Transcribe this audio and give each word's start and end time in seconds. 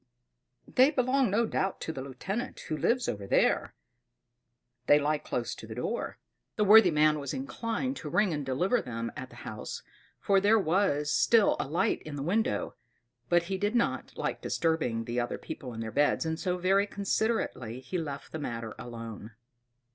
"They 0.67 0.89
belong 0.89 1.29
no 1.29 1.45
doubt 1.45 1.79
to 1.81 1.93
the 1.93 2.01
lieutenant 2.01 2.61
who 2.61 2.75
lives 2.75 3.07
over 3.07 3.27
the 3.27 3.35
way. 3.35 3.65
They 4.87 4.97
lie 4.97 5.19
close 5.19 5.53
to 5.53 5.67
the 5.67 5.75
door." 5.75 6.17
The 6.55 6.63
worthy 6.63 6.89
man 6.89 7.19
was 7.19 7.35
inclined 7.35 7.97
to 7.97 8.09
ring 8.09 8.33
and 8.33 8.43
deliver 8.43 8.81
them 8.81 9.11
at 9.15 9.29
the 9.29 9.35
house, 9.45 9.83
for 10.19 10.41
there 10.41 10.57
was 10.57 11.11
still 11.11 11.55
a 11.59 11.67
light 11.67 12.01
in 12.01 12.15
the 12.15 12.23
window; 12.23 12.73
but 13.29 13.43
he 13.43 13.59
did 13.59 13.75
not 13.75 14.17
like 14.17 14.41
disturbing 14.41 15.03
the 15.03 15.19
other 15.19 15.37
people 15.37 15.71
in 15.71 15.81
their 15.81 15.91
beds, 15.91 16.25
and 16.25 16.39
so 16.39 16.57
very 16.57 16.87
considerately 16.87 17.79
he 17.79 17.99
left 17.99 18.31
the 18.31 18.39
matter 18.39 18.73
alone. 18.79 19.35